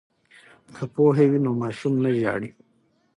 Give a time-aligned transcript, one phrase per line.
[0.75, 2.49] که پوهه وي نو ماشوم نه ژاړي.